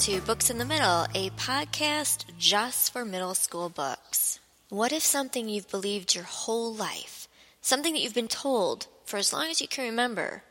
to 0.00 0.18
Books 0.22 0.48
in 0.48 0.56
the 0.56 0.64
Middle, 0.64 1.04
a 1.14 1.28
podcast 1.36 2.24
just 2.38 2.90
for 2.90 3.04
middle 3.04 3.34
school 3.34 3.68
books. 3.68 4.40
What 4.70 4.94
if 4.94 5.02
something 5.02 5.46
you've 5.46 5.70
believed 5.70 6.14
your 6.14 6.24
whole 6.24 6.72
life, 6.72 7.28
something 7.60 7.92
that 7.92 8.00
you've 8.00 8.14
been 8.14 8.26
told 8.26 8.86
for 9.04 9.18
as 9.18 9.30
long 9.30 9.48
as 9.50 9.60
you 9.60 9.68
can 9.68 9.84
remember, 9.84 10.42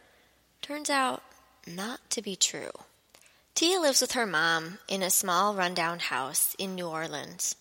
turns 0.62 0.92
out 0.92 1.24
not 1.66 2.00
to 2.12 2.22
be 2.22 2.36
true? 2.36 2.70
Tia 3.56 3.80
lives 3.80 4.02
with 4.02 4.12
her 4.12 4.28
mom 4.28 4.78
in 4.88 5.02
a 5.02 5.10
small 5.10 5.56
rundown 5.56 5.98
house 5.98 6.56
in 6.60 6.76
New 6.76 6.86
Orleans. 6.86 7.56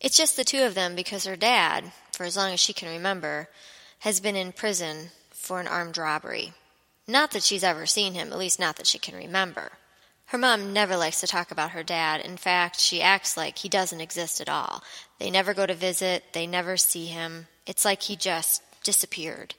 It's 0.00 0.16
just 0.16 0.36
the 0.36 0.44
two 0.44 0.62
of 0.62 0.76
them 0.76 0.94
because 0.94 1.24
her 1.24 1.34
dad, 1.34 1.90
for 2.12 2.22
as 2.22 2.36
long 2.36 2.52
as 2.52 2.60
she 2.60 2.72
can 2.72 2.92
remember, 2.92 3.48
has 3.98 4.20
been 4.20 4.36
in 4.36 4.52
prison 4.52 5.08
for 5.32 5.58
an 5.58 5.66
armed 5.66 5.98
robbery. 5.98 6.52
Not 7.08 7.32
that 7.32 7.42
she's 7.42 7.64
ever 7.64 7.86
seen 7.86 8.14
him, 8.14 8.32
at 8.32 8.38
least 8.38 8.60
not 8.60 8.76
that 8.76 8.86
she 8.86 9.00
can 9.00 9.16
remember. 9.16 9.72
Her 10.26 10.38
mom 10.38 10.72
never 10.72 10.96
likes 10.96 11.20
to 11.20 11.26
talk 11.26 11.50
about 11.50 11.70
her 11.70 11.82
dad. 11.82 12.20
In 12.20 12.36
fact, 12.36 12.80
she 12.80 13.02
acts 13.02 13.36
like 13.36 13.58
he 13.58 13.68
doesn't 13.68 14.00
exist 14.00 14.40
at 14.40 14.48
all. 14.48 14.82
They 15.18 15.30
never 15.30 15.54
go 15.54 15.66
to 15.66 15.74
visit, 15.74 16.32
they 16.32 16.46
never 16.46 16.76
see 16.76 17.06
him. 17.06 17.46
It's 17.66 17.84
like 17.84 18.02
he 18.02 18.16
just 18.16 18.62
disappeared. 18.82 19.54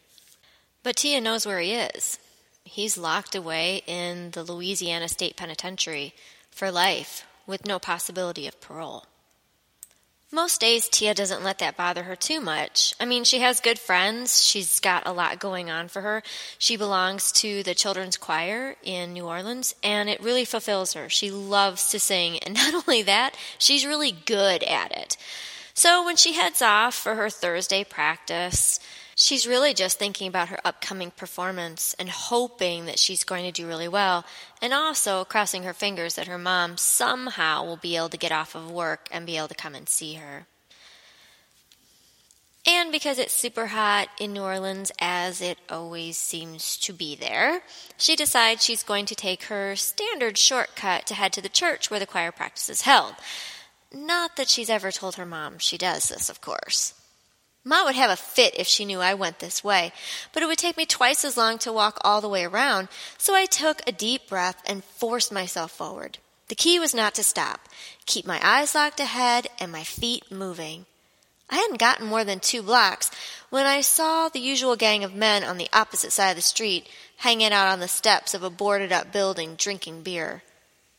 But 0.83 0.97
Tia 0.97 1.21
knows 1.21 1.45
where 1.45 1.59
he 1.59 1.73
is. 1.73 2.19
He's 2.63 2.97
locked 2.97 3.35
away 3.35 3.83
in 3.87 4.31
the 4.31 4.43
Louisiana 4.43 5.07
State 5.07 5.37
Penitentiary 5.37 6.13
for 6.51 6.71
life 6.71 7.25
with 7.47 7.65
no 7.65 7.79
possibility 7.79 8.47
of 8.47 8.59
parole. 8.59 9.05
Most 10.31 10.59
days, 10.59 10.89
Tia 10.89 11.13
doesn't 11.13 11.43
let 11.43 11.59
that 11.59 11.77
bother 11.77 12.03
her 12.03 12.15
too 12.15 12.41
much. 12.41 12.95
I 12.99 13.05
mean, 13.05 13.23
she 13.25 13.39
has 13.39 13.59
good 13.59 13.77
friends. 13.77 14.43
She's 14.43 14.79
got 14.79 15.05
a 15.05 15.13
lot 15.13 15.39
going 15.39 15.69
on 15.69 15.87
for 15.87 16.01
her. 16.01 16.23
She 16.57 16.77
belongs 16.77 17.31
to 17.33 17.61
the 17.61 17.75
children's 17.75 18.17
choir 18.17 18.75
in 18.83 19.13
New 19.13 19.27
Orleans, 19.27 19.75
and 19.83 20.09
it 20.09 20.23
really 20.23 20.43
fulfills 20.43 20.93
her. 20.93 21.09
She 21.09 21.29
loves 21.29 21.89
to 21.89 21.99
sing, 21.99 22.39
and 22.39 22.53
not 22.55 22.73
only 22.73 23.03
that, 23.03 23.37
she's 23.59 23.85
really 23.85 24.11
good 24.11 24.63
at 24.63 24.91
it. 24.97 25.15
So 25.75 26.03
when 26.03 26.15
she 26.15 26.33
heads 26.33 26.63
off 26.63 26.95
for 26.95 27.13
her 27.13 27.29
Thursday 27.29 27.83
practice, 27.83 28.79
She's 29.17 29.47
really 29.47 29.73
just 29.73 29.97
thinking 29.97 30.27
about 30.27 30.49
her 30.49 30.59
upcoming 30.65 31.09
performance 31.09 31.95
and 31.97 32.09
hoping 32.09 32.85
that 32.85 32.99
she's 32.99 33.23
going 33.23 33.45
to 33.45 33.51
do 33.51 33.65
really 33.65 33.87
well, 33.87 34.25
and 34.61 34.73
also 34.73 35.23
crossing 35.23 35.63
her 35.63 35.73
fingers 35.73 36.15
that 36.15 36.27
her 36.27 36.37
mom 36.37 36.75
somehow 36.75 37.63
will 37.63 37.77
be 37.77 37.95
able 37.95 38.09
to 38.09 38.17
get 38.17 38.33
off 38.33 38.55
of 38.55 38.69
work 38.69 39.07
and 39.11 39.25
be 39.25 39.37
able 39.37 39.47
to 39.47 39.55
come 39.55 39.73
and 39.73 39.87
see 39.87 40.15
her. 40.15 40.47
And 42.67 42.91
because 42.91 43.17
it's 43.17 43.31
super 43.31 43.67
hot 43.67 44.09
in 44.19 44.33
New 44.33 44.41
Orleans, 44.41 44.91
as 44.99 45.39
it 45.39 45.59
always 45.69 46.17
seems 46.17 46.75
to 46.79 46.91
be 46.91 47.15
there, 47.15 47.61
she 47.97 48.17
decides 48.17 48.65
she's 48.65 48.83
going 48.83 49.05
to 49.05 49.15
take 49.15 49.43
her 49.43 49.77
standard 49.77 50.37
shortcut 50.37 51.07
to 51.07 51.13
head 51.13 51.31
to 51.33 51.41
the 51.41 51.47
church 51.47 51.89
where 51.89 52.01
the 52.01 52.07
choir 52.07 52.33
practice 52.33 52.67
is 52.67 52.81
held. 52.81 53.13
Not 53.95 54.35
that 54.35 54.49
she's 54.49 54.69
ever 54.69 54.91
told 54.91 55.15
her 55.15 55.25
mom 55.25 55.57
she 55.57 55.77
does 55.77 56.09
this, 56.09 56.27
of 56.27 56.41
course. 56.41 56.93
Ma 57.63 57.85
would 57.85 57.95
have 57.95 58.11
a 58.11 58.17
fit 58.17 58.53
if 58.57 58.67
she 58.67 58.83
knew 58.83 58.99
I 58.99 59.13
went 59.13 59.39
this 59.39 59.63
way, 59.63 59.93
but 60.33 60.43
it 60.43 60.47
would 60.47 60.57
take 60.57 60.75
me 60.75 60.85
twice 60.85 61.23
as 61.23 61.37
long 61.37 61.57
to 61.59 61.71
walk 61.71 61.99
all 62.01 62.19
the 62.19 62.27
way 62.27 62.43
around, 62.43 62.89
so 63.17 63.33
I 63.33 63.45
took 63.45 63.81
a 63.87 63.93
deep 63.93 64.27
breath 64.27 64.61
and 64.65 64.83
forced 64.83 65.31
myself 65.31 65.71
forward. 65.71 66.17
The 66.49 66.55
key 66.55 66.77
was 66.77 66.93
not 66.93 67.15
to 67.15 67.23
stop, 67.23 67.69
keep 68.05 68.27
my 68.27 68.37
eyes 68.43 68.75
locked 68.75 68.99
ahead 68.99 69.47
and 69.59 69.71
my 69.71 69.85
feet 69.85 70.29
moving. 70.29 70.85
I 71.49 71.55
hadn't 71.55 71.79
gotten 71.79 72.05
more 72.05 72.25
than 72.25 72.41
two 72.41 72.63
blocks 72.63 73.09
when 73.49 73.65
I 73.65 73.79
saw 73.79 74.27
the 74.27 74.39
usual 74.39 74.75
gang 74.75 75.05
of 75.05 75.15
men 75.15 75.45
on 75.45 75.57
the 75.57 75.69
opposite 75.71 76.11
side 76.11 76.31
of 76.31 76.35
the 76.35 76.41
street 76.41 76.89
hanging 77.17 77.53
out 77.53 77.69
on 77.69 77.79
the 77.79 77.87
steps 77.87 78.33
of 78.33 78.43
a 78.43 78.49
boarded 78.49 78.91
up 78.91 79.13
building 79.13 79.55
drinking 79.55 80.03
beer. 80.03 80.43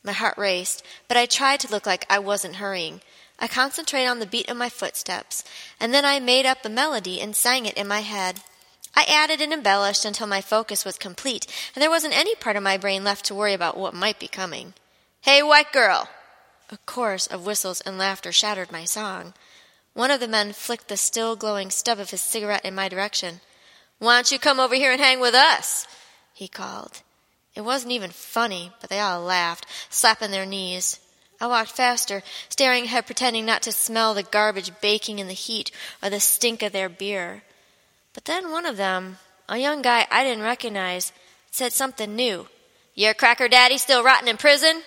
My 0.07 0.13
heart 0.13 0.37
raced, 0.37 0.85
but 1.09 1.17
I 1.17 1.25
tried 1.25 1.59
to 1.59 1.67
look 1.69 1.85
like 1.85 2.05
I 2.09 2.17
wasn't 2.17 2.55
hurrying. 2.55 3.01
I 3.39 3.49
concentrated 3.49 4.07
on 4.09 4.19
the 4.19 4.25
beat 4.25 4.49
of 4.49 4.55
my 4.55 4.69
footsteps, 4.69 5.43
and 5.81 5.93
then 5.93 6.05
I 6.05 6.21
made 6.21 6.45
up 6.45 6.63
a 6.63 6.69
melody 6.69 7.19
and 7.19 7.35
sang 7.35 7.65
it 7.65 7.75
in 7.75 7.89
my 7.89 7.99
head. 7.99 8.39
I 8.95 9.03
added 9.03 9.41
and 9.41 9.51
embellished 9.51 10.05
until 10.05 10.25
my 10.25 10.39
focus 10.39 10.85
was 10.85 10.97
complete, 10.97 11.45
and 11.75 11.81
there 11.81 11.89
wasn't 11.89 12.17
any 12.17 12.35
part 12.35 12.55
of 12.55 12.63
my 12.63 12.77
brain 12.77 13.03
left 13.03 13.25
to 13.25 13.35
worry 13.35 13.53
about 13.53 13.75
what 13.75 13.93
might 13.93 14.17
be 14.17 14.29
coming. 14.29 14.75
Hey, 15.19 15.43
white 15.43 15.73
girl! 15.73 16.07
A 16.69 16.77
chorus 16.85 17.27
of 17.27 17.45
whistles 17.45 17.81
and 17.81 17.97
laughter 17.97 18.31
shattered 18.31 18.71
my 18.71 18.85
song. 18.85 19.33
One 19.93 20.09
of 20.09 20.21
the 20.21 20.27
men 20.29 20.53
flicked 20.53 20.87
the 20.87 20.95
still 20.95 21.35
glowing 21.35 21.69
stub 21.69 21.99
of 21.99 22.11
his 22.11 22.21
cigarette 22.21 22.63
in 22.63 22.73
my 22.73 22.87
direction. 22.87 23.41
Why 23.99 24.15
don't 24.15 24.31
you 24.31 24.39
come 24.39 24.61
over 24.61 24.75
here 24.75 24.93
and 24.93 25.01
hang 25.01 25.19
with 25.19 25.35
us? 25.35 25.85
he 26.33 26.47
called. 26.47 27.01
It 27.57 27.65
wasn't 27.65 27.93
even 27.93 28.11
funny, 28.11 28.71
but 28.79 28.91
they 28.91 28.99
all 28.99 29.19
laughed, 29.19 29.65
slapping 29.89 30.29
their 30.29 30.45
knees. 30.45 30.99
I 31.41 31.47
walked 31.47 31.71
faster, 31.71 32.21
staring 32.49 32.83
ahead, 32.83 33.07
pretending 33.07 33.47
not 33.47 33.63
to 33.63 33.71
smell 33.71 34.13
the 34.13 34.21
garbage 34.21 34.71
baking 34.79 35.17
in 35.17 35.25
the 35.25 35.33
heat 35.33 35.71
or 36.03 36.11
the 36.11 36.19
stink 36.19 36.61
of 36.61 36.71
their 36.71 36.87
beer. 36.87 37.41
But 38.13 38.25
then 38.25 38.51
one 38.51 38.67
of 38.67 38.77
them, 38.77 39.17
a 39.49 39.57
young 39.57 39.81
guy 39.81 40.05
I 40.11 40.23
didn't 40.23 40.43
recognize, 40.43 41.11
said 41.49 41.73
something 41.73 42.15
new. 42.15 42.47
Your 42.93 43.15
cracker 43.15 43.47
daddy 43.47 43.79
still 43.79 44.03
rotting 44.03 44.27
in 44.27 44.37
prison? 44.37 44.83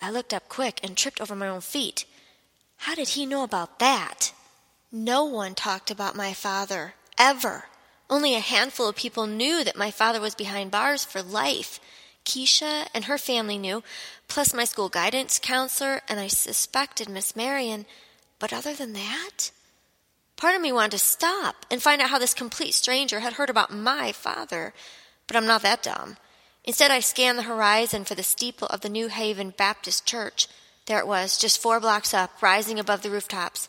I 0.00 0.10
looked 0.10 0.32
up 0.32 0.48
quick 0.48 0.80
and 0.82 0.96
tripped 0.96 1.20
over 1.20 1.36
my 1.36 1.48
own 1.48 1.60
feet. 1.60 2.06
How 2.78 2.94
did 2.94 3.08
he 3.08 3.26
know 3.26 3.42
about 3.44 3.78
that? 3.80 4.32
No 4.90 5.24
one 5.24 5.54
talked 5.54 5.90
about 5.90 6.16
my 6.16 6.32
father, 6.32 6.94
ever. 7.18 7.66
Only 8.14 8.36
a 8.36 8.50
handful 8.54 8.88
of 8.88 8.94
people 8.94 9.26
knew 9.26 9.64
that 9.64 9.74
my 9.74 9.90
father 9.90 10.20
was 10.20 10.36
behind 10.36 10.70
bars 10.70 11.04
for 11.04 11.20
life. 11.20 11.80
Keisha 12.24 12.86
and 12.94 13.06
her 13.06 13.18
family 13.18 13.58
knew, 13.58 13.82
plus 14.28 14.54
my 14.54 14.64
school 14.64 14.88
guidance 14.88 15.40
counselor, 15.40 16.00
and 16.08 16.20
I 16.20 16.28
suspected 16.28 17.08
Miss 17.08 17.34
Marion. 17.34 17.86
But 18.38 18.52
other 18.52 18.72
than 18.72 18.92
that, 18.92 19.50
part 20.36 20.54
of 20.54 20.62
me 20.62 20.70
wanted 20.70 20.92
to 20.92 20.98
stop 20.98 21.66
and 21.72 21.82
find 21.82 22.00
out 22.00 22.10
how 22.10 22.20
this 22.20 22.34
complete 22.34 22.74
stranger 22.74 23.18
had 23.18 23.32
heard 23.32 23.50
about 23.50 23.74
my 23.74 24.12
father. 24.12 24.74
But 25.26 25.36
I'm 25.36 25.46
not 25.46 25.62
that 25.62 25.82
dumb. 25.82 26.16
Instead, 26.62 26.92
I 26.92 27.00
scanned 27.00 27.36
the 27.36 27.50
horizon 27.50 28.04
for 28.04 28.14
the 28.14 28.22
steeple 28.22 28.68
of 28.68 28.82
the 28.82 28.88
New 28.88 29.08
Haven 29.08 29.50
Baptist 29.50 30.06
Church. 30.06 30.46
There 30.86 31.00
it 31.00 31.08
was, 31.08 31.36
just 31.36 31.60
four 31.60 31.80
blocks 31.80 32.14
up, 32.14 32.40
rising 32.40 32.78
above 32.78 33.02
the 33.02 33.10
rooftops. 33.10 33.68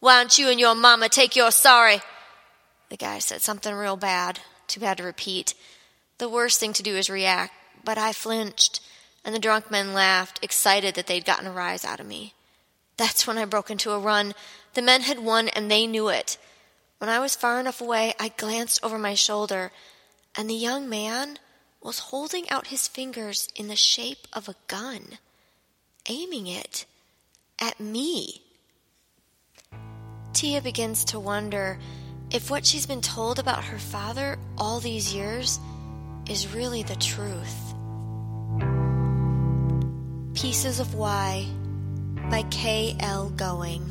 Why 0.00 0.16
don't 0.18 0.38
you 0.38 0.48
and 0.48 0.58
your 0.58 0.74
mama 0.74 1.10
take 1.10 1.36
your 1.36 1.50
sorry? 1.50 2.00
The 2.92 2.98
guy 2.98 3.20
said 3.20 3.40
something 3.40 3.74
real 3.74 3.96
bad. 3.96 4.40
Too 4.66 4.78
bad 4.78 4.98
to 4.98 5.02
repeat. 5.02 5.54
The 6.18 6.28
worst 6.28 6.60
thing 6.60 6.74
to 6.74 6.82
do 6.82 6.94
is 6.94 7.08
react 7.08 7.54
but 7.82 7.96
I 7.96 8.12
flinched, 8.12 8.82
and 9.24 9.34
the 9.34 9.38
drunk 9.38 9.70
men 9.70 9.94
laughed, 9.94 10.38
excited 10.42 10.94
that 10.94 11.06
they'd 11.06 11.24
gotten 11.24 11.46
a 11.46 11.52
rise 11.52 11.86
out 11.86 12.00
of 12.00 12.06
me. 12.06 12.34
That's 12.98 13.26
when 13.26 13.38
I 13.38 13.46
broke 13.46 13.70
into 13.70 13.92
a 13.92 13.98
run. 13.98 14.34
The 14.74 14.82
men 14.82 15.00
had 15.00 15.20
won, 15.20 15.48
and 15.48 15.70
they 15.70 15.86
knew 15.86 16.10
it. 16.10 16.36
When 16.98 17.08
I 17.08 17.18
was 17.18 17.34
far 17.34 17.58
enough 17.58 17.80
away, 17.80 18.12
I 18.20 18.28
glanced 18.28 18.84
over 18.84 18.98
my 18.98 19.14
shoulder, 19.14 19.72
and 20.36 20.50
the 20.50 20.54
young 20.54 20.86
man 20.86 21.38
was 21.80 21.98
holding 21.98 22.50
out 22.50 22.66
his 22.66 22.88
fingers 22.88 23.48
in 23.56 23.68
the 23.68 23.74
shape 23.74 24.28
of 24.34 24.50
a 24.50 24.56
gun, 24.66 25.16
aiming 26.10 26.46
it 26.46 26.84
at 27.58 27.80
me. 27.80 28.42
Tia 30.34 30.60
begins 30.60 31.06
to 31.06 31.18
wonder 31.18 31.78
if 32.32 32.50
what 32.50 32.64
she's 32.64 32.86
been 32.86 33.02
told 33.02 33.38
about 33.38 33.62
her 33.62 33.78
father 33.78 34.38
all 34.56 34.80
these 34.80 35.14
years 35.14 35.60
is 36.28 36.54
really 36.54 36.82
the 36.82 36.96
truth. 36.96 37.74
Pieces 40.34 40.80
of 40.80 40.94
Why 40.94 41.46
by 42.30 42.42
K. 42.50 42.96
L. 43.00 43.28
Going. 43.30 43.82